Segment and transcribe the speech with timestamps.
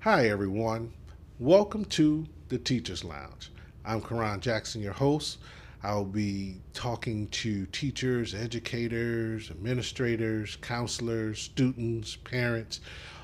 [0.00, 0.92] Hi, everyone.
[1.38, 3.50] Welcome to the Teachers Lounge.
[3.86, 5.38] I'm Karan Jackson, your host.
[5.82, 12.80] I'll be talking to teachers, educators, administrators, counselors, students, parents,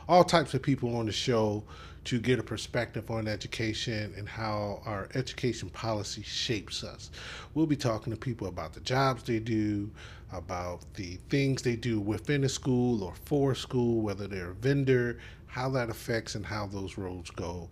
[0.09, 1.63] all types of people on the show
[2.05, 7.11] to get a perspective on education and how our education policy shapes us.
[7.53, 9.91] We'll be talking to people about the jobs they do,
[10.33, 15.19] about the things they do within a school or for school, whether they're a vendor,
[15.47, 17.69] how that affects and how those roads go.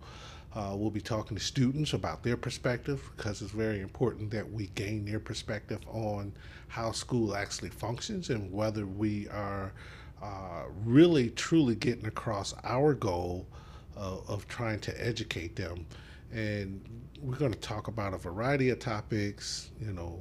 [0.55, 4.67] Uh, we'll be talking to students about their perspective because it's very important that we
[4.75, 6.33] gain their perspective on
[6.67, 9.71] how school actually functions and whether we are
[10.21, 13.47] uh, really truly getting across our goal
[13.95, 15.85] uh, of trying to educate them.
[16.31, 16.81] And
[17.21, 19.69] we're going to talk about a variety of topics.
[19.79, 20.19] You know,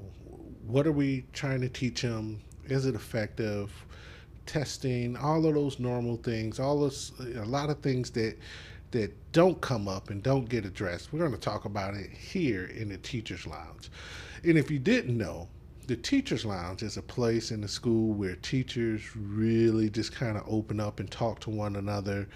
[0.68, 2.40] what are we trying to teach them?
[2.66, 3.72] Is it effective?
[4.46, 8.36] Testing, all of those normal things, all those, a lot of things that
[8.90, 11.12] that don't come up and don't get addressed.
[11.12, 13.90] We're going to talk about it here in the Teachers Lounge.
[14.44, 15.46] And if you didn't know,
[15.86, 20.44] the Teachers Lounge is a place in the school where teachers really just kind of
[20.48, 22.26] open up and talk to one another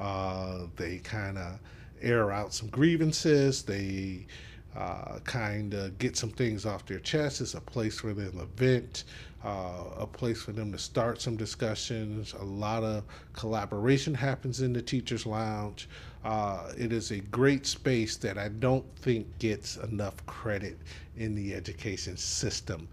[0.00, 1.58] uh, they kind of
[2.00, 3.62] air out some grievances.
[3.62, 4.26] They
[4.76, 7.40] uh, kind of get some things off their chest.
[7.40, 9.04] It's a place for them to vent,
[9.44, 12.34] uh, a place for them to start some discussions.
[12.34, 15.88] A lot of collaboration happens in the teachers' lounge.
[16.24, 20.78] Uh, it is a great space that I don't think gets enough credit
[21.16, 22.88] in the education system.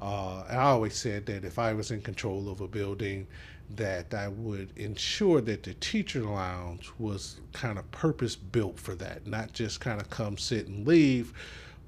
[0.00, 3.26] Uh, I always said that if I was in control of a building,
[3.76, 9.26] that I would ensure that the teacher lounge was kind of purpose built for that,
[9.26, 11.32] not just kind of come sit and leave,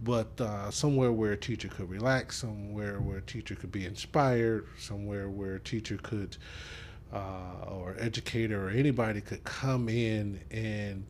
[0.04, 4.66] but uh, somewhere where a teacher could relax, somewhere where a teacher could be inspired,
[4.78, 6.36] somewhere where a teacher could,
[7.12, 11.04] uh, or educator or anybody could come in and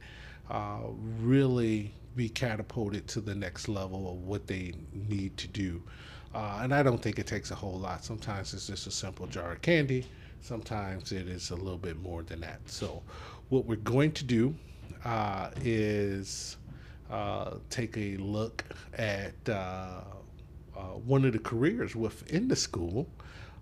[0.51, 0.81] uh,
[1.21, 5.83] really be catapulted to the next level of what they need to do.
[6.35, 8.05] Uh, and I don't think it takes a whole lot.
[8.05, 10.07] Sometimes it's just a simple jar of candy
[10.43, 12.59] Sometimes it is a little bit more than that.
[12.67, 13.01] So,
[13.49, 14.53] what we're going to do
[15.05, 16.57] uh, is
[17.11, 20.01] uh, take a look at uh,
[20.77, 23.07] uh one of the careers within the school.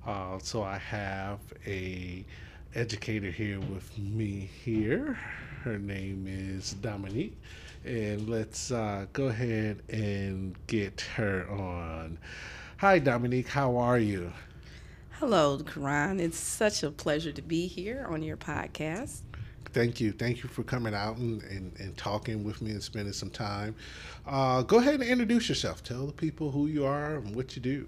[0.06, 2.24] Uh, so, I have a
[2.74, 5.18] educator here with me here.
[5.62, 7.36] Her name is Dominique.
[7.84, 12.18] And let's uh, go ahead and get her on.
[12.80, 13.48] Hi, Dominique.
[13.48, 14.32] How are you?
[15.18, 16.18] Hello, Karan.
[16.18, 19.18] It's such a pleasure to be here on your podcast.
[19.74, 20.12] Thank you.
[20.12, 23.74] Thank you for coming out and, and, and talking with me and spending some time.
[24.26, 25.84] Uh, go ahead and introduce yourself.
[25.84, 27.86] Tell the people who you are and what you do.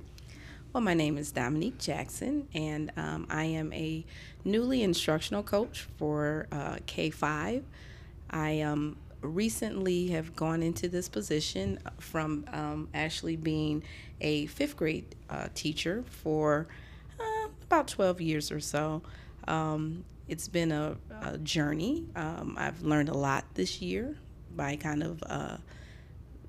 [0.75, 4.05] Well, my name is Dominique Jackson, and um, I am a
[4.45, 7.65] newly instructional coach for uh, K 5.
[8.29, 13.83] I um, recently have gone into this position from um, actually being
[14.21, 16.69] a fifth grade uh, teacher for
[17.73, 19.01] about 12 years or so.
[19.49, 22.05] Um, it's been a, a journey.
[22.15, 24.17] Um, I've learned a lot this year
[24.55, 25.57] by kind of uh,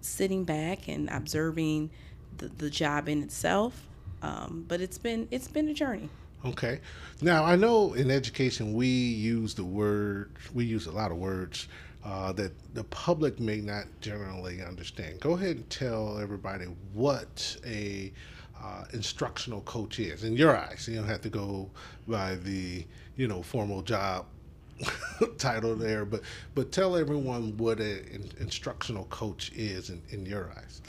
[0.02, 1.92] sitting back and observing
[2.38, 3.88] the, the job in itself.
[4.22, 6.10] Um, but it's been it's been a journey.
[6.46, 6.82] Okay.
[7.22, 11.70] Now I know in education we use the word we use a lot of words
[12.06, 15.20] uh, that the public may not generally understand.
[15.20, 18.12] Go ahead and tell everybody what a
[18.62, 20.88] uh, instructional coach is in your eyes.
[20.88, 21.70] You don't have to go
[22.08, 24.26] by the you know formal job
[25.38, 26.22] title there, but
[26.56, 30.82] but tell everyone what an instructional coach is in, in your eyes.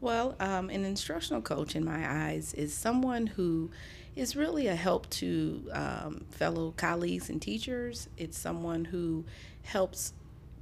[0.00, 3.70] Well, um, an instructional coach, in my eyes, is someone who
[4.16, 8.08] is really a help to um, fellow colleagues and teachers.
[8.16, 9.24] It's someone who
[9.62, 10.14] helps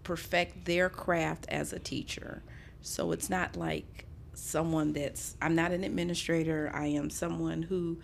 [0.08, 2.42] perfect their craft as a teacher.
[2.80, 6.70] So it's not like someone that's I'm not an administrator.
[6.72, 7.98] I am someone who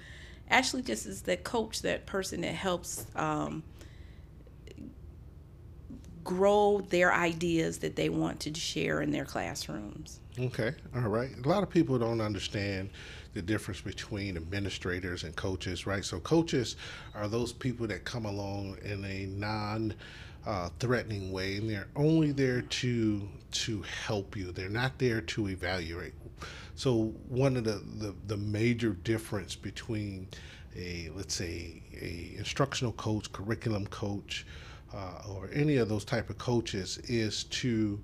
[0.51, 3.63] actually just is that coach, that person that helps um,
[6.23, 10.21] grow their ideas that they want to share in their classrooms.
[10.39, 11.31] Okay, all right.
[11.43, 12.91] A lot of people don't understand
[13.33, 16.05] the difference between administrators and coaches, right?
[16.05, 16.77] So, coaches
[17.15, 19.95] are those people that come along in a non
[20.47, 24.53] uh, threatening way, and they're only there to to help you.
[24.53, 26.13] They're not there to evaluate.
[26.75, 30.29] So one of the, the, the major difference between
[30.77, 34.45] a let's say a instructional coach, curriculum coach,
[34.93, 38.01] uh, or any of those type of coaches is to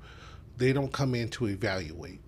[0.57, 2.21] they don't come in to evaluate.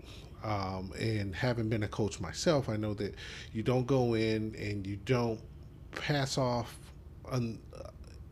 [0.43, 3.15] Um, and having been a coach myself, I know that
[3.53, 5.41] you don't go in and you don't
[5.93, 6.77] pass off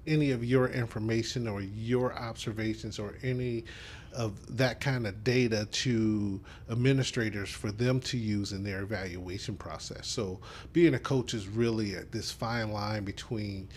[0.07, 3.65] any of your information or your observations or any
[4.13, 10.07] of that kind of data to administrators for them to use in their evaluation process.
[10.09, 10.41] So,
[10.73, 13.69] being a coach is really at this fine line between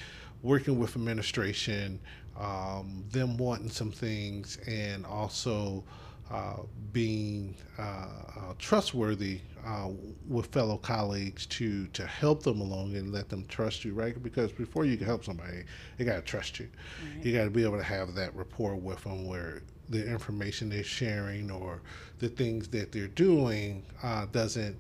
[0.42, 2.00] working with administration,
[2.40, 5.84] um, them wanting some things, and also
[6.92, 8.08] being uh, uh,
[8.60, 9.90] trustworthy uh,
[10.28, 14.22] with fellow colleagues to to help them along and let them trust you, right?
[14.22, 15.64] Because before you can help somebody,
[15.98, 16.70] they got to trust you.
[17.16, 17.26] Right.
[17.26, 20.84] You got to be able to have that rapport with them where the information they're
[20.84, 21.82] sharing or
[22.20, 24.78] the things that they're doing uh, doesn't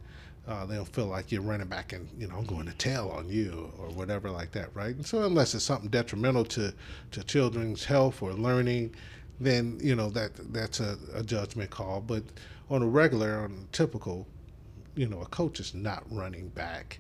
[0.47, 3.09] uh, they don't feel like you're running back and you know I'm going to tell
[3.11, 4.95] on you or whatever like that, right?
[4.95, 6.73] And so unless it's something detrimental to
[7.11, 8.93] to children's health or learning,
[9.39, 12.01] then you know that that's a, a judgment call.
[12.01, 12.23] But
[12.69, 14.27] on a regular, on a typical,
[14.95, 16.99] you know, a coach is not running back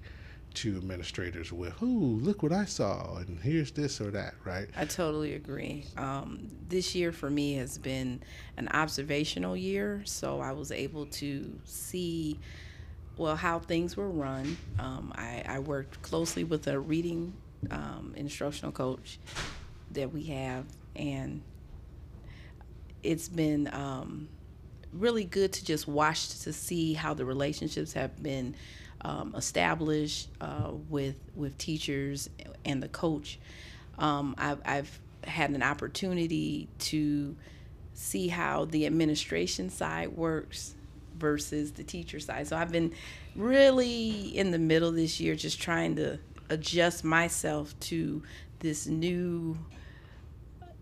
[0.55, 4.67] to administrators with, "Ooh, look what I saw," and here's this or that, right?
[4.77, 5.85] I totally agree.
[5.97, 8.21] Um, this year for me has been
[8.57, 12.39] an observational year, so I was able to see
[13.17, 14.57] well how things were run.
[14.79, 17.33] Um, I, I, worked closely with a reading
[17.69, 19.19] um, instructional coach
[19.91, 20.65] that we have,
[20.95, 21.41] and
[23.03, 24.27] it's been um,
[24.93, 28.55] really good to just watch to see how the relationships have been
[29.01, 32.29] um, established uh, with with teachers
[32.65, 33.39] and the coach.
[33.97, 37.35] Um, I've, I've had an opportunity to
[37.93, 40.73] see how the administration side works
[41.17, 42.47] versus the teacher side.
[42.47, 42.93] So I've been
[43.35, 46.19] really in the middle this year just trying to
[46.49, 48.23] adjust myself to
[48.59, 49.57] this new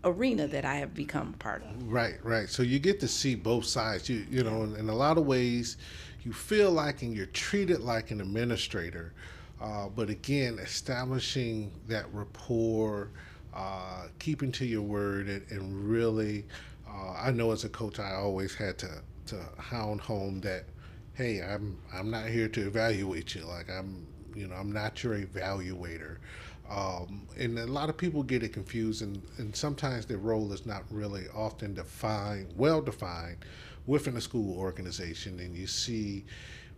[0.04, 1.90] arena that I have become part of.
[1.90, 2.48] Right, right.
[2.48, 4.08] So you get to see both sides.
[4.08, 5.76] You you know, in, in a lot of ways,
[6.24, 9.12] you feel like and you're treated like an administrator.
[9.60, 13.10] Uh, but again, establishing that rapport,
[13.54, 16.44] uh, keeping to your word, and, and really,
[16.88, 18.90] uh, I know as a coach, I always had to
[19.26, 20.64] to hound home that,
[21.14, 23.42] hey, I'm I'm not here to evaluate you.
[23.42, 26.16] Like I'm, you know, I'm not your evaluator.
[26.72, 30.64] Um, and a lot of people get it confused, and, and sometimes their role is
[30.64, 33.44] not really often defined, well defined
[33.86, 35.38] within a school organization.
[35.40, 36.24] And you see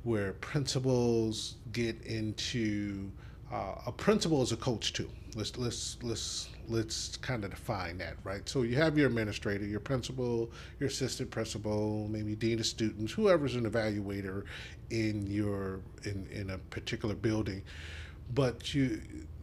[0.02, 3.11] where principals get into
[3.52, 5.08] uh, a principal is a coach too.
[5.37, 8.49] Let's let's let's let's kind of define that, right?
[8.49, 10.50] So you have your administrator, your principal,
[10.81, 14.44] your assistant principal, maybe dean of students, whoever's an evaluator
[14.91, 17.62] in your in in a particular building.
[18.32, 19.00] But you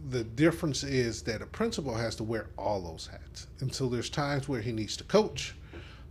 [0.09, 3.47] the difference is that a principal has to wear all those hats.
[3.59, 5.55] And so there's times where he needs to coach,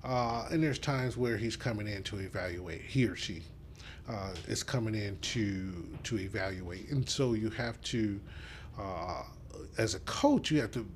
[0.05, 3.43] uh, and there's times where he's coming in to evaluate, he or she
[4.09, 5.73] uh, is coming in to,
[6.05, 6.91] to evaluate.
[6.91, 8.21] And so you have to,
[8.79, 9.23] uh,
[9.79, 10.87] as a coach, you have to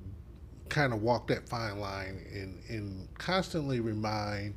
[0.69, 4.55] kind of walk that fine line and, and constantly remind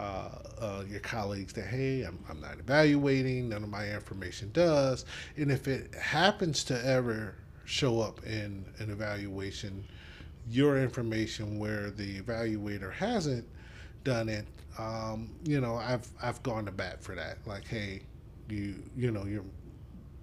[0.00, 5.04] uh, uh, your colleagues that hey I'm, I'm not evaluating none of my information does.
[5.36, 7.36] And if it happens to ever
[7.66, 9.84] show up in an evaluation
[10.48, 13.46] your information where the evaluator hasn't
[14.02, 14.46] done it
[14.78, 17.38] um, you know i've i've gone to bat for that.
[17.46, 18.02] Like hey
[18.48, 19.44] you you know you're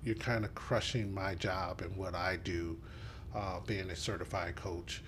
[0.03, 2.77] you're kind of crushing my job and what i do
[3.35, 5.03] uh, being a certified coach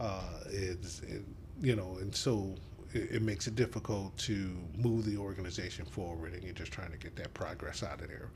[0.00, 1.22] uh, is it,
[1.60, 2.54] you know and so
[2.92, 6.98] it, it, makes it difficult to move the organization forward and you're just trying to
[6.98, 8.30] get that progress out of there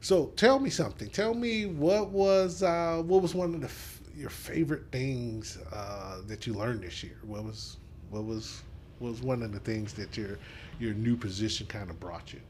[0.00, 1.08] so tell me something.
[1.08, 6.18] Tell me what was uh, what was one of the f- your favorite things uh,
[6.26, 7.18] that you learned this year.
[7.22, 7.78] What was
[8.10, 8.62] what was
[8.98, 10.38] what was one of the things that your
[10.78, 12.40] your new position kind of brought you?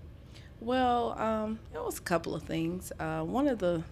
[0.60, 2.92] Well, um, it was a couple of things.
[2.98, 3.82] Uh, one of the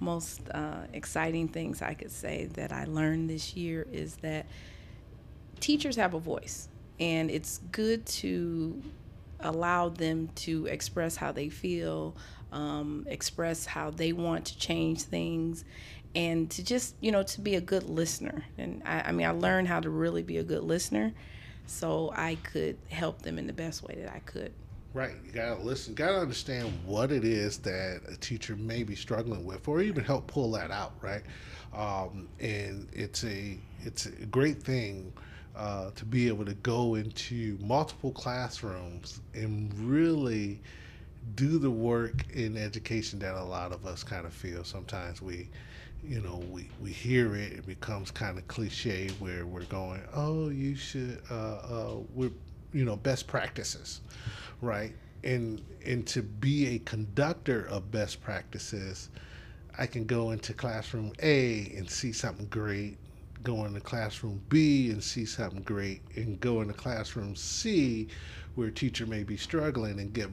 [0.00, 4.46] most uh, exciting things I could say that I learned this year is that
[5.60, 8.82] teachers have a voice, and it's good to
[9.40, 12.16] allow them to express how they feel,
[12.52, 15.64] um, express how they want to change things,
[16.14, 18.44] and to just, you know, to be a good listener.
[18.56, 21.12] And I, I mean, I learned how to really be a good listener
[21.66, 24.52] so I could help them in the best way that I could.
[24.94, 25.12] Right.
[25.26, 25.92] You gotta listen.
[25.92, 30.26] Gotta understand what it is that a teacher may be struggling with, or even help
[30.26, 30.94] pull that out.
[31.02, 31.22] Right.
[31.74, 35.12] Um, and it's a it's a great thing
[35.56, 40.60] uh, to be able to go into multiple classrooms and really
[41.34, 44.64] do the work in education that a lot of us kind of feel.
[44.64, 45.48] Sometimes we,
[46.02, 50.50] you know, we, we hear it, it becomes kind of cliche where we're going, oh,
[50.50, 52.30] you should, uh, uh, we're,
[52.72, 54.02] you know, best practices,
[54.60, 54.92] right?
[55.24, 59.08] And, and to be a conductor of best practices,
[59.78, 62.98] I can go into classroom A and see something great,
[63.46, 68.08] go into classroom B and see something great, and go into classroom C
[68.56, 70.32] where a teacher may be struggling and give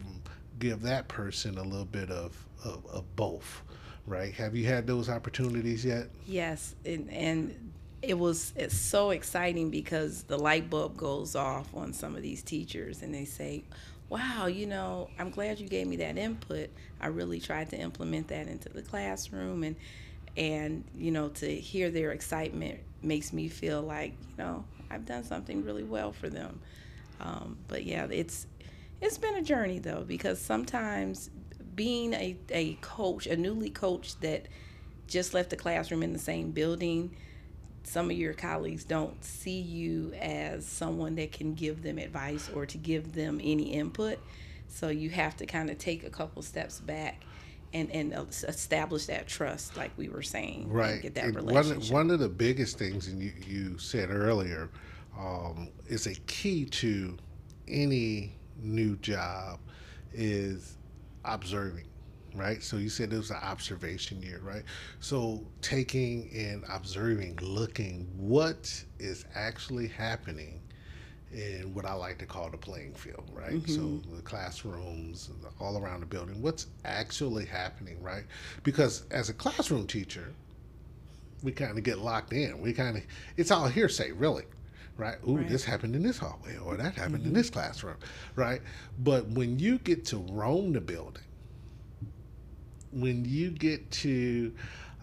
[0.58, 3.62] give that person a little bit of, of, of both,
[4.08, 4.34] right?
[4.34, 6.08] Have you had those opportunities yet?
[6.26, 11.94] Yes, and, and it was it's so exciting because the light bulb goes off on
[11.94, 13.64] some of these teachers and they say
[14.10, 18.28] wow you know i'm glad you gave me that input i really tried to implement
[18.28, 19.78] that into the classroom and
[20.36, 25.24] and you know to hear their excitement makes me feel like you know i've done
[25.24, 26.60] something really well for them
[27.20, 28.48] um, but yeah it's
[29.02, 31.30] it's been a journey though because sometimes
[31.76, 34.48] being a, a coach a newly coach that
[35.08, 37.16] just left the classroom in the same building
[37.84, 42.66] some of your colleagues don't see you as someone that can give them advice or
[42.66, 44.20] to give them any input.
[44.70, 47.22] So you have to kind of take a couple steps back
[47.74, 50.70] and, and establish that trust, like we were saying.
[50.70, 51.02] Right.
[51.02, 51.92] Get that And relationship.
[51.92, 54.70] One, one of the biggest things, and you, you said earlier,
[55.18, 57.18] um, is a key to
[57.68, 59.60] any new job
[60.14, 60.78] is
[61.26, 61.86] observing
[62.36, 62.64] right?
[62.64, 64.64] So you said it was an observation year, right?
[65.00, 70.63] So taking and observing, looking what is actually happening
[71.34, 73.68] in what I like to call the playing field, right?
[73.68, 78.24] So the classrooms all around the building, what's actually happening, right?
[78.64, 80.34] Because as a classroom teacher,
[81.42, 82.62] we kind of get locked in.
[82.62, 83.04] We kind of,
[83.36, 84.44] it's all hearsay, really.
[84.96, 85.18] Right?
[85.28, 85.50] Ooh, Right.
[85.50, 87.98] this happened in this hallway, or that happened in this classroom,
[88.36, 88.62] right?
[89.00, 91.24] But when you get to roam the building,
[92.92, 94.54] when you get to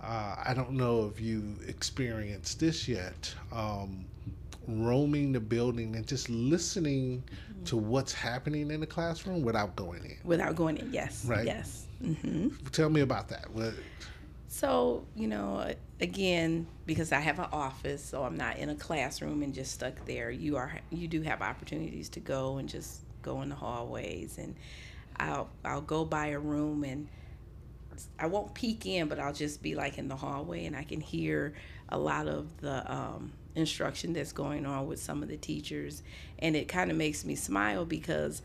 [0.02, 4.06] uh, i don't know if you experienced this yet um,
[4.66, 7.22] roaming the building and just listening
[7.64, 11.24] to what's happening in the classroom without going in Without going in, yes.
[11.26, 11.44] Right.
[11.46, 11.86] Yes.
[12.02, 12.48] Mm-hmm.
[12.72, 13.74] tell me about that what,
[14.48, 19.42] So, you know, again, because I have an office, so I'm not in a classroom
[19.42, 20.30] and just stuck there.
[20.30, 24.54] You are you do have opportunities to go and just go in the hallways and
[25.18, 27.06] I'll I'll go by a room and
[28.18, 31.00] I won't peek in, but I'll just be like in the hallway and I can
[31.00, 31.52] hear
[31.90, 36.02] a lot of the um, instruction that's going on with some of the teachers.
[36.38, 38.42] And it kind of makes me smile because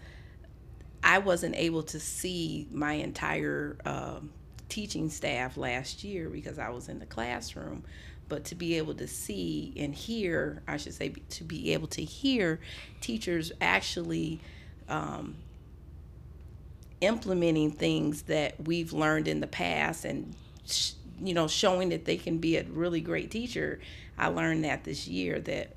[1.03, 4.31] I wasn't able to see my entire um,
[4.69, 7.83] teaching staff last year because I was in the classroom.
[8.27, 12.03] But to be able to see and hear, I should say, to be able to
[12.03, 12.59] hear
[12.99, 14.41] teachers actually
[14.89, 15.35] um,
[17.01, 20.33] implementing things that we've learned in the past and
[21.21, 23.79] you know showing that they can be a really great teacher
[24.17, 25.75] i learned that this year that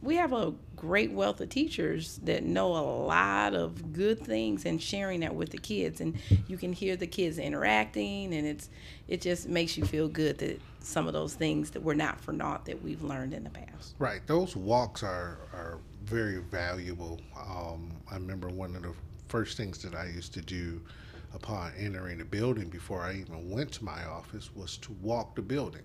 [0.00, 4.80] we have a great wealth of teachers that know a lot of good things and
[4.80, 6.00] sharing that with the kids.
[6.00, 6.16] And
[6.46, 8.70] you can hear the kids interacting and it's
[9.08, 12.32] it just makes you feel good that some of those things that were not for
[12.32, 13.94] naught that we've learned in the past.
[13.98, 14.24] Right.
[14.26, 17.20] Those walks are are very valuable.
[17.36, 18.94] Um, i remember one of the
[19.28, 20.80] first things that i used to do
[21.34, 25.42] upon entering the building before i even went to my office was to walk the
[25.42, 25.82] building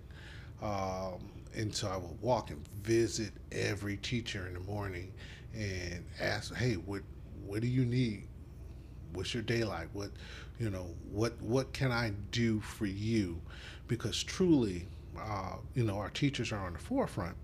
[0.62, 5.12] um, and so I would walk and visit every teacher in the morning
[5.54, 7.02] and ask, "Hey, what
[7.46, 8.26] what do you need?
[9.12, 9.88] What's your day like?
[9.92, 10.10] What
[10.58, 10.86] you know?
[11.10, 13.40] What what can I do for you?"
[13.88, 17.36] Because truly, uh, you know, our teachers are on the forefront,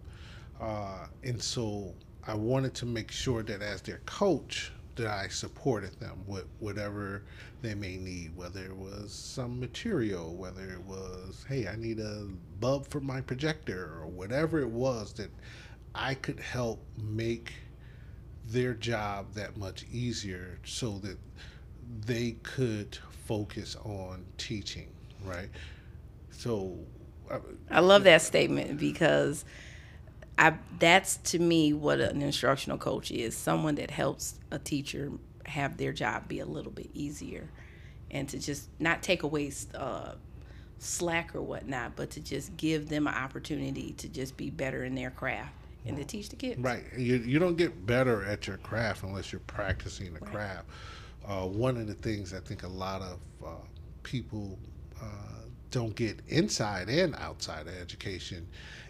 [0.61, 1.95] uh, and so
[2.27, 7.23] I wanted to make sure that as their coach, that I supported them with whatever
[7.63, 12.27] they may need, whether it was some material, whether it was, hey, I need a
[12.61, 15.31] bulb for my projector, or whatever it was that
[15.95, 17.53] I could help make
[18.49, 21.19] their job that much easier so that
[22.05, 24.89] they could focus on teaching,
[25.25, 25.49] right?
[26.31, 26.77] So,
[27.31, 27.39] uh,
[27.71, 29.45] I love that statement because
[30.41, 35.13] I that's to me what an instructional coach is someone that helps a teacher
[35.45, 37.51] have their job be a little bit easier
[38.11, 40.15] and to just not take away uh,
[40.79, 44.95] slack or whatnot, but to just give them an opportunity to just be better in
[44.95, 45.53] their craft
[45.85, 46.59] and to teach the kids.
[46.59, 46.85] Right.
[46.97, 50.67] You, you don't get better at your craft unless you're practicing the craft.
[51.27, 53.51] Uh, one of the things I think a lot of uh,
[54.03, 54.59] people
[55.01, 55.40] uh,
[55.71, 58.47] don't get inside and outside of education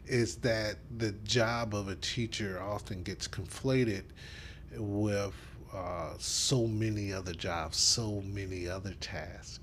[0.07, 4.03] is that the job of a teacher often gets conflated
[4.77, 5.35] with
[5.75, 9.61] uh, so many other jobs, so many other tasks,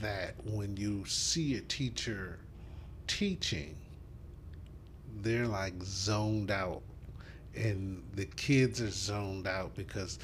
[0.00, 2.38] that when you see a teacher
[3.06, 3.74] teaching,
[5.20, 6.82] they're like zoned out
[7.54, 10.18] and the kids are zoned out because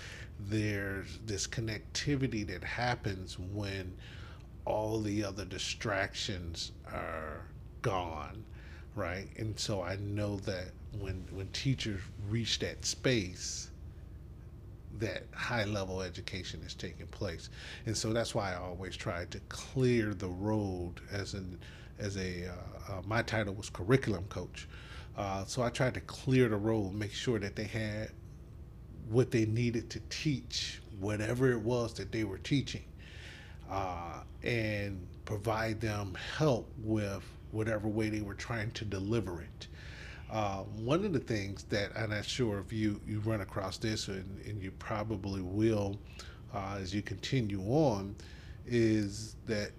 [0.48, 3.92] there's this connectivity that happens when
[4.68, 7.46] all the other distractions are
[7.82, 8.44] gone,
[8.94, 9.28] right?
[9.38, 13.70] And so I know that when when teachers reach that space,
[14.98, 17.50] that high level education is taking place.
[17.86, 21.58] And so that's why I always try to clear the road as an
[21.98, 24.68] as a uh, uh, my title was curriculum coach.
[25.16, 28.10] Uh, so I tried to clear the road, make sure that they had
[29.08, 32.84] what they needed to teach, whatever it was that they were teaching,
[33.70, 39.66] uh, and provide them help with whatever way they were trying to deliver it.
[40.30, 44.08] Uh, one of the things that I'm not sure if you, you run across this,
[44.08, 45.98] and, and you probably will
[46.54, 48.14] uh, as you continue on,
[48.66, 49.70] is that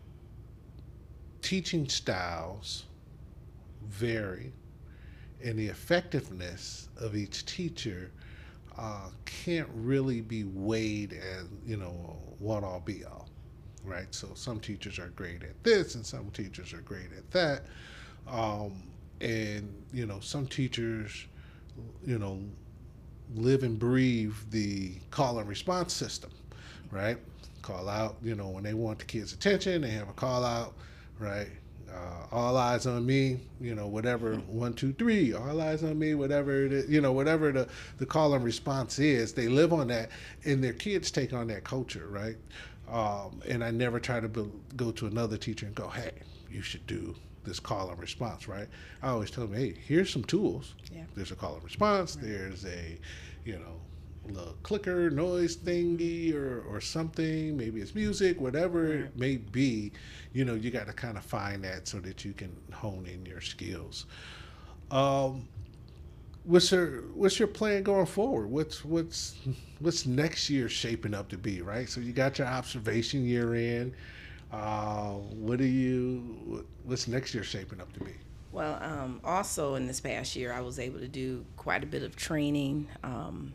[1.41, 2.85] teaching styles
[3.87, 4.51] vary,
[5.43, 8.11] and the effectiveness of each teacher
[8.77, 13.28] uh, can't really be weighed as you know one all be all,
[13.83, 14.13] right?
[14.13, 17.63] So some teachers are great at this, and some teachers are great at that.
[18.27, 18.83] Um,
[19.21, 21.25] and you know some teachers
[22.05, 22.39] you know
[23.35, 26.31] live and breathe the call and response system
[26.91, 27.17] right
[27.61, 30.73] call out you know when they want the kids attention they have a call out
[31.19, 31.49] right
[31.91, 36.13] uh, all eyes on me you know whatever one two three all eyes on me
[36.13, 37.67] whatever it is, you know whatever the,
[37.97, 40.09] the call and response is they live on that
[40.45, 42.37] and their kids take on that culture right
[42.91, 46.11] um, and i never try to be, go to another teacher and go hey
[46.49, 47.15] you should do
[47.45, 48.67] this call and response, right?
[49.01, 50.75] I always tell them, hey, here's some tools.
[50.93, 51.03] Yeah.
[51.15, 52.15] There's a call and response.
[52.15, 52.25] Right.
[52.25, 52.97] There's a,
[53.45, 53.81] you know,
[54.33, 57.57] the clicker noise thingy or, or something.
[57.57, 58.99] Maybe it's music, whatever right.
[59.01, 59.91] it may be.
[60.33, 63.25] You know, you got to kind of find that so that you can hone in
[63.25, 64.05] your skills.
[64.91, 65.47] Um,
[66.49, 68.49] what's your what's your plan going forward?
[68.49, 69.35] What's what's
[69.79, 71.61] what's next year shaping up to be?
[71.61, 71.87] Right.
[71.87, 73.93] So you got your observation year in
[74.51, 76.65] uh, what are you?
[76.83, 78.13] What's next year shaping up to be?
[78.51, 82.01] Well, um, also in this past year, I was able to do quite a bit
[82.01, 83.53] of training um,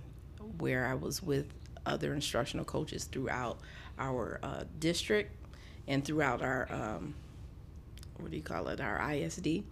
[0.59, 1.47] where I was with
[1.85, 3.59] other instructional coaches throughout
[3.99, 5.35] our uh, district
[5.89, 7.15] and throughout our um,
[8.19, 9.65] what do you call it, our ISD.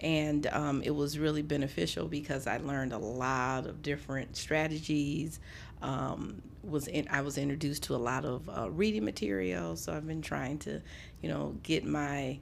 [0.00, 5.40] And um, it was really beneficial because I learned a lot of different strategies,
[5.82, 10.06] um, was in, I was introduced to a lot of uh, reading material, so I've
[10.06, 10.80] been trying to,
[11.20, 12.38] you know, get my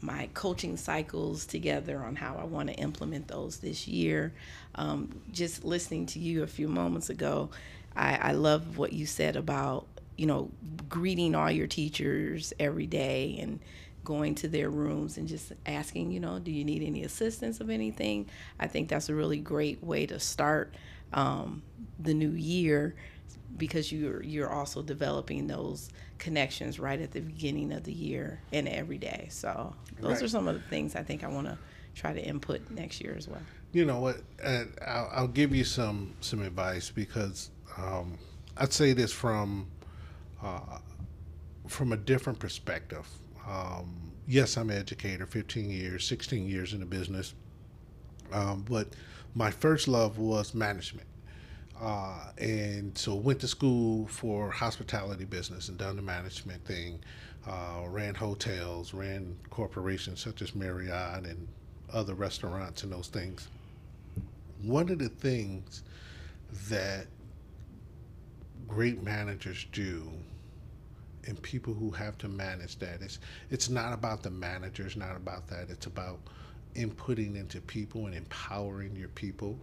[0.00, 4.32] my coaching cycles together on how I want to implement those this year.
[4.76, 7.50] Um, just listening to you a few moments ago,
[7.96, 10.50] I, I love what you said about you know
[10.88, 13.60] greeting all your teachers every day and
[14.08, 17.68] going to their rooms and just asking, you know, do you need any assistance of
[17.68, 18.24] anything?
[18.58, 20.74] I think that's a really great way to start
[21.12, 21.62] um,
[21.98, 22.94] the new year
[23.58, 28.66] because you're you're also developing those connections right at the beginning of the year and
[28.66, 29.26] every day.
[29.30, 30.22] So those right.
[30.22, 31.58] are some of the things I think I want to
[31.94, 33.42] try to input next year as well.
[33.72, 34.22] You know what?
[34.42, 38.16] I'll, I'll, give you some some advice because um,
[38.56, 39.66] I'd say this from
[40.42, 40.78] uh,
[41.66, 43.06] from a different perspective.
[43.48, 43.94] Um,
[44.26, 47.34] yes, I'm an educator, 15 years, 16 years in the business,
[48.32, 48.88] um, but
[49.34, 51.06] my first love was management.
[51.80, 56.98] Uh, and so went to school for hospitality business and done the management thing.
[57.46, 61.46] Uh, ran hotels, ran corporations such as Marriott and
[61.92, 63.48] other restaurants and those things.
[64.62, 65.84] One of the things
[66.68, 67.06] that
[68.66, 70.10] great managers do
[71.28, 73.18] and people who have to manage that is
[73.50, 75.68] it's not about the manager, it's not about that.
[75.68, 76.18] It's about
[76.74, 79.58] inputting into people and empowering your people,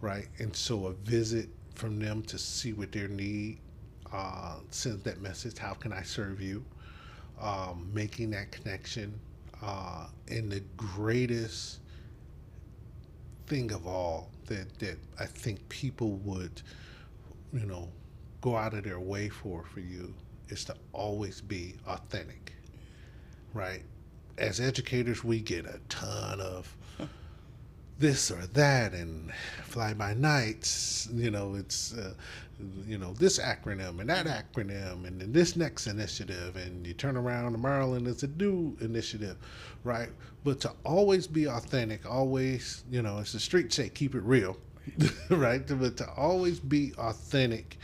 [0.00, 0.28] right?
[0.38, 3.58] And so a visit from them to see what their need
[4.12, 5.58] uh, sends that message.
[5.58, 6.64] How can I serve you?
[7.40, 9.18] Um, making that connection,
[9.62, 11.80] uh, and the greatest
[13.46, 16.60] thing of all that that I think people would,
[17.52, 17.88] you know,
[18.42, 20.14] go out of their way for for you
[20.50, 22.52] is to always be authentic,
[23.54, 23.82] right?
[24.40, 26.74] as educators, we get a ton of
[27.98, 29.30] this or that and
[29.64, 31.08] fly by nights.
[31.12, 32.14] You know, it's uh,
[32.86, 37.16] you know this acronym and that acronym and then this next initiative, and you turn
[37.16, 39.36] around to Maryland, it's a new initiative,
[39.84, 40.08] right?
[40.42, 44.56] But to always be authentic, always, you know, as the streets say, keep it real,
[45.30, 45.62] right?
[45.66, 47.76] But to always be authentic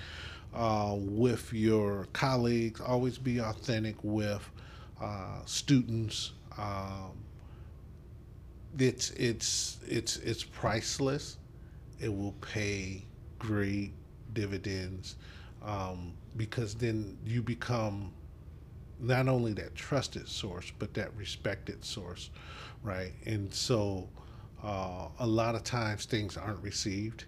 [0.56, 4.50] uh, with your colleagues, always be authentic with
[5.00, 7.12] uh, students, um,
[8.78, 11.36] it's it's it's it's priceless.
[12.00, 13.04] It will pay
[13.38, 13.92] great
[14.32, 15.16] dividends
[15.64, 18.12] um, because then you become
[18.98, 22.30] not only that trusted source, but that respected source,
[22.82, 23.12] right?
[23.26, 24.08] And so
[24.62, 27.24] uh, a lot of times things aren't received,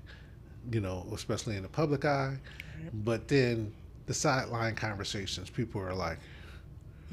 [0.71, 2.39] you know, especially in the public eye.
[2.93, 3.73] But then
[4.07, 6.19] the sideline conversations, people are like,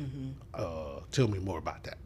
[0.02, 0.32] Mm-hmm.
[0.54, 1.98] uh, tell me more about that.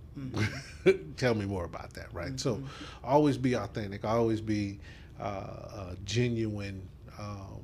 [1.17, 2.39] tell me more about that, right?
[2.39, 2.61] So
[3.03, 4.79] always be authentic, always be
[5.19, 7.61] uh, uh, genuine um,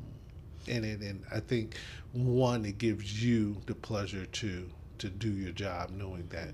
[0.67, 1.01] in it.
[1.01, 1.75] And I think,
[2.13, 6.53] one, it gives you the pleasure to, to do your job knowing that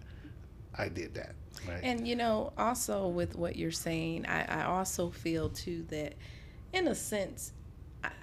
[0.77, 1.33] I did that,
[1.67, 1.79] right?
[1.83, 6.15] And you know, also with what you're saying, I, I also feel too that,
[6.73, 7.53] in a sense,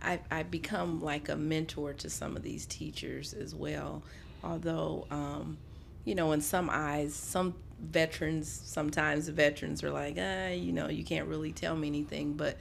[0.03, 4.03] I, I become like a mentor to some of these teachers as well.
[4.43, 5.59] Although, um,
[6.05, 11.05] you know, in some eyes, some veterans, sometimes veterans are like, ah, you know, you
[11.05, 12.35] can't really tell me anything.
[12.35, 12.57] But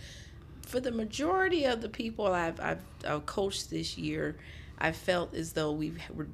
[0.62, 4.36] for the majority of the people I've, I've, I've coached this year,
[4.78, 6.28] I felt as though we've re-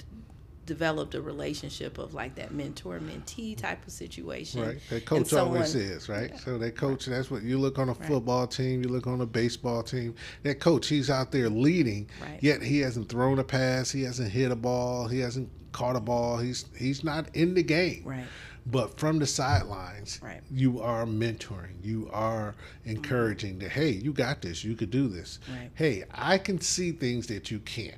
[0.66, 4.62] developed a relationship of like that mentor mentee type of situation.
[4.62, 4.78] Right.
[4.90, 6.38] That coach always someone- is, right?
[6.40, 9.26] So that coach, that's what you look on a football team, you look on a
[9.26, 10.16] baseball team.
[10.44, 12.40] That coach, he's out there leading, Right.
[12.42, 16.00] yet he hasn't thrown a pass, he hasn't hit a ball, he hasn't caught a
[16.02, 16.38] ball.
[16.38, 18.04] He's he's not in the game.
[18.06, 18.26] Right.
[18.66, 20.42] But from the sidelines, Right.
[20.50, 25.40] you are mentoring, you are encouraging that, hey, you got this, you could do this.
[25.50, 25.70] Right.
[25.74, 27.98] Hey, I can see things that you can't,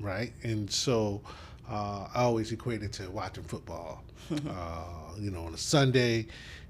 [0.00, 0.32] right?
[0.42, 1.22] And so
[1.68, 4.02] uh, I always equate it to watching football.
[4.48, 4.84] uh,
[5.18, 6.26] you know, on a Sunday,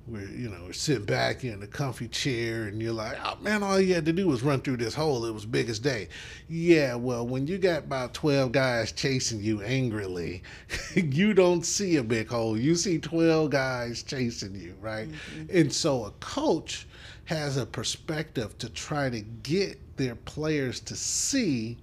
[0.06, 3.62] where you know we're sitting back in a comfy chair, and you're like, "Oh man,
[3.62, 5.24] all you had to do was run through this hole.
[5.24, 6.08] It was big as day."
[6.48, 10.42] Yeah, well, when you got about twelve guys chasing you angrily,
[10.94, 12.58] you don't see a big hole.
[12.58, 15.08] You see twelve guys chasing you, right?
[15.52, 16.86] And so a coach
[17.26, 21.78] has a perspective to try to get their players to see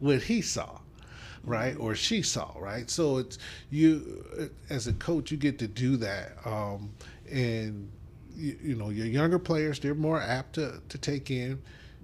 [0.00, 0.81] what he saw
[1.44, 3.38] right or she saw right so it's
[3.70, 6.90] you as a coach you get to do that um,
[7.30, 7.90] and
[8.36, 11.60] you, you know your younger players they're more apt to, to take in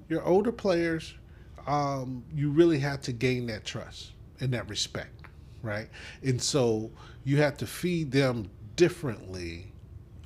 [0.08, 1.14] your older players
[1.66, 5.26] um, you really have to gain that trust and that respect
[5.62, 5.88] right
[6.22, 6.90] and so
[7.24, 9.72] you have to feed them differently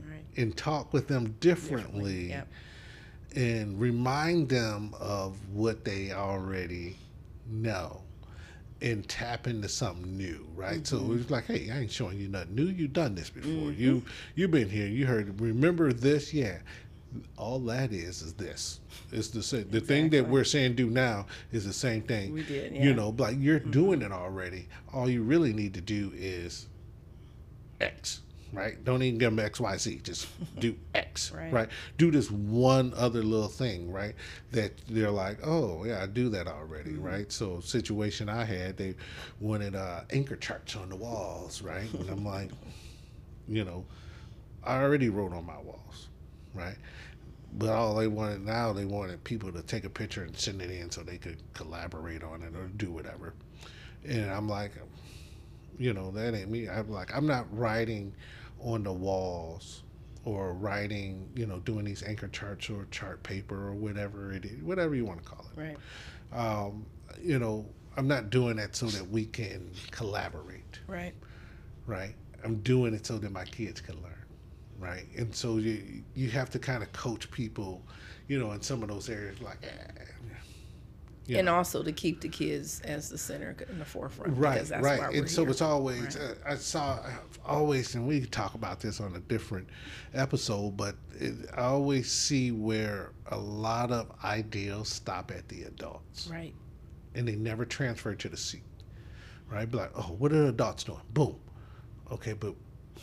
[0.09, 0.25] Right.
[0.37, 2.49] and talk with them differently Yep.
[3.37, 6.97] and remind them of what they already
[7.51, 8.03] know
[8.83, 10.87] and tap into something new, right?
[10.87, 11.21] So mm-hmm.
[11.21, 12.67] it's like, hey, I ain't showing you nothing new.
[12.67, 13.51] You've done this before.
[13.51, 13.81] Mm-hmm.
[13.81, 14.03] You
[14.35, 14.87] you've been here.
[14.87, 15.41] You heard.
[15.41, 16.35] Remember this?
[16.35, 16.59] Yeah.
[17.37, 18.81] All that is is this.
[19.13, 19.71] It's the same.
[19.71, 22.33] The thing that we're saying do now is the same thing.
[22.33, 22.83] We did, Yeah.
[22.83, 23.71] You know, like you're mm-hmm.
[23.71, 24.69] doing it already.
[24.93, 26.69] All you really need to do is
[27.81, 28.83] X, right?
[28.85, 30.01] Don't even give them X, Y, Z.
[30.03, 31.53] Just do X, Right.
[31.53, 31.69] right.
[31.99, 34.15] Do this one other little thing, right?
[34.53, 37.31] That they're like, oh yeah, I do that already, right?
[37.33, 38.95] So situation I had, they
[39.41, 41.93] wanted uh, anchor charts on the walls, right?
[41.95, 42.51] And I'm like,
[43.49, 43.85] you know,
[44.65, 46.09] I already wrote on my walls,
[46.55, 46.77] right?
[47.55, 50.71] But all they wanted now, they wanted people to take a picture and send it
[50.71, 53.35] in so they could collaborate on it or do whatever.
[54.09, 54.73] And I'm like,
[55.79, 56.69] you know, that ain't me.
[56.69, 58.15] I'm like, I'm not writing
[58.63, 59.83] on the walls
[60.25, 64.63] or writing, you know, doing these anchor charts or chart paper or whatever it is,
[64.63, 65.61] whatever you want to call it.
[65.61, 65.77] Right.
[66.33, 66.87] Um,
[67.21, 71.13] you know, I'm not doing that so that we can collaborate Right.
[71.87, 72.15] right?
[72.45, 74.25] I'm doing it so that my kids can learn,
[74.79, 75.07] right?
[75.17, 77.83] And so you you have to kind of coach people,
[78.29, 80.05] you know, in some of those areas, like, eh,
[81.39, 84.37] And also to keep the kids as the center in the forefront.
[84.37, 85.15] right, because that's why right.
[85.17, 85.51] And so here.
[85.51, 86.37] it's always Right.
[86.47, 89.69] uh, I saw I've always, and we talk about this on a different
[90.15, 96.29] episode, but it, I always see where a lot of ideals stop at the adults.
[96.31, 96.55] Right.
[97.15, 98.63] and they never transfer to the seat.
[99.51, 99.71] Right?
[99.71, 101.01] Be like, oh, what are the adults doing?
[101.13, 101.37] Boom.
[102.11, 102.55] Okay, but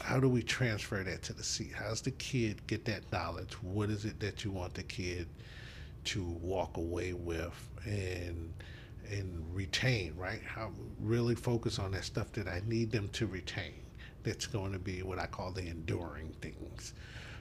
[0.01, 1.71] how do we transfer that to the seat?
[1.75, 3.53] How's the kid get that knowledge?
[3.61, 5.27] What is it that you want the kid
[6.05, 8.53] to walk away with and
[9.09, 10.41] and retain, right?
[10.45, 13.73] How really focus on that stuff that I need them to retain.
[14.23, 16.93] That's going to be what I call the enduring things,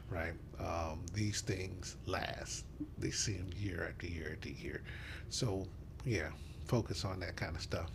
[0.08, 0.32] right?
[0.58, 2.64] Um, these things last.
[2.98, 4.82] They see them year after year after year.
[5.28, 5.66] So
[6.04, 6.28] yeah,
[6.66, 7.90] focus on that kind of stuff.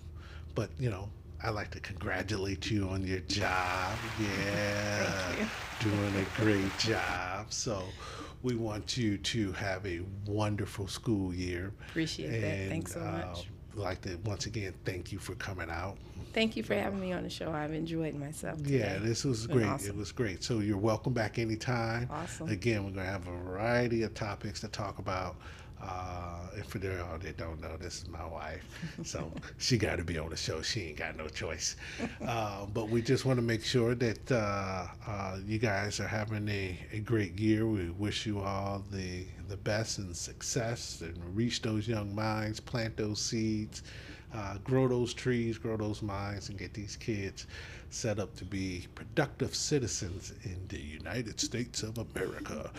[0.53, 1.09] But you know,
[1.41, 3.97] I like to congratulate you on your job.
[4.19, 5.49] Yeah, Thank
[5.79, 7.51] doing a great job.
[7.51, 7.83] So
[8.43, 11.71] we want you to have a wonderful school year.
[11.89, 12.69] Appreciate that.
[12.69, 13.39] Thanks so much.
[13.39, 13.41] uh,
[13.75, 15.97] like to once again thank you for coming out.
[16.33, 17.51] Thank you for having me on the show.
[17.51, 18.57] I've enjoyed myself.
[18.57, 18.79] Today.
[18.79, 19.85] Yeah, this was great.
[19.85, 20.43] It was great.
[20.43, 22.07] So you're welcome back anytime.
[22.11, 22.49] Awesome.
[22.49, 25.35] Again, we're going to have a variety of topics to talk about.
[25.83, 28.63] Uh, and for those all that don't know, this is my wife,
[29.03, 30.61] so she got to be on the show.
[30.61, 31.75] She ain't got no choice.
[32.25, 36.47] Uh, but we just want to make sure that uh, uh, you guys are having
[36.47, 37.67] a, a great year.
[37.67, 42.95] We wish you all the the best and success, and reach those young minds, plant
[42.95, 43.83] those seeds,
[44.33, 47.45] uh, grow those trees, grow those minds, and get these kids
[47.89, 52.71] set up to be productive citizens in the United States of America,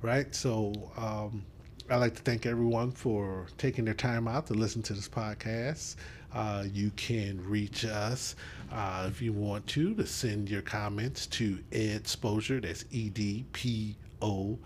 [0.00, 0.34] right?
[0.34, 0.72] So.
[0.96, 1.44] Um,
[1.88, 5.94] I'd like to thank everyone for taking their time out to listen to this podcast.
[6.34, 8.34] Uh, you can reach us
[8.72, 12.60] uh, if you want to to send your comments to Edsposure.
[12.62, 14.58] That's E D P O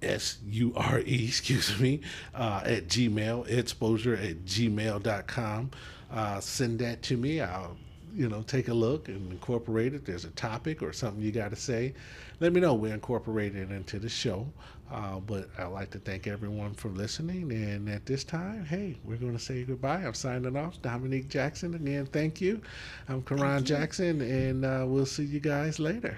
[0.00, 2.02] S U R E, excuse me,
[2.36, 5.70] uh, at Gmail, Edsposure at gmail.com.
[6.12, 7.40] Uh, send that to me.
[7.40, 7.76] I'll
[8.16, 10.06] you know, take a look and incorporate it.
[10.06, 11.92] There's a topic or something you got to say.
[12.40, 12.72] Let me know.
[12.72, 14.46] We incorporate it into the show.
[14.90, 17.50] Uh, but I'd like to thank everyone for listening.
[17.50, 20.02] And at this time, hey, we're going to say goodbye.
[20.04, 20.80] I'm signing off.
[20.82, 22.06] Dominique Jackson again.
[22.06, 22.60] Thank you.
[23.08, 26.16] I'm Karan Jackson, and uh, we'll see you guys later.